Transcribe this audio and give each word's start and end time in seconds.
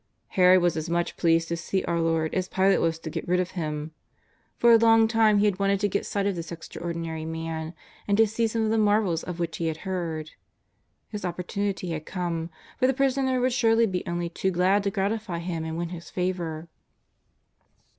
Herod 0.29 0.63
was 0.63 0.75
as 0.77 0.89
much 0.89 1.15
pleased 1.15 1.47
to 1.49 1.55
see 1.55 1.83
our 1.83 2.01
Lord 2.01 2.33
as 2.33 2.47
Pilate 2.47 2.81
was 2.81 2.97
to 2.97 3.11
get 3.11 3.27
rid 3.27 3.39
of 3.39 3.51
Him. 3.51 3.91
For 4.57 4.71
a 4.71 4.79
long 4.79 5.07
time 5.07 5.37
he 5.37 5.45
had 5.45 5.59
wanted 5.59 5.79
to 5.81 5.87
get 5.87 6.01
a 6.01 6.05
sight 6.05 6.25
of 6.25 6.35
this 6.35 6.51
extraordinary 6.51 7.23
Man, 7.23 7.75
and 8.07 8.17
to 8.17 8.25
see 8.25 8.47
some 8.47 8.63
of 8.63 8.71
the 8.71 8.79
marvels 8.79 9.21
of 9.21 9.39
which 9.39 9.57
he 9.57 9.67
had 9.67 9.77
heard. 9.85 10.31
His 11.09 11.21
oppor 11.21 11.45
tunity 11.45 11.91
had 11.91 12.07
come, 12.07 12.49
for 12.79 12.87
the 12.87 12.95
Prisoner 12.95 13.39
would 13.39 13.53
surely 13.53 13.85
be 13.85 14.01
only 14.07 14.27
too 14.27 14.49
glad 14.49 14.81
to 14.85 14.89
gratify 14.89 15.37
him 15.37 15.63
and 15.63 15.77
wdn 15.77 15.91
his 15.91 16.09
favour. 16.09 16.67